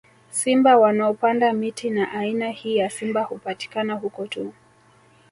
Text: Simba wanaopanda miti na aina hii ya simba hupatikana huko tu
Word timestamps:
Simba 0.31 0.77
wanaopanda 0.77 1.53
miti 1.53 1.89
na 1.89 2.11
aina 2.11 2.49
hii 2.49 2.77
ya 2.77 2.89
simba 2.89 3.21
hupatikana 3.23 3.93
huko 3.95 4.27
tu 4.27 4.53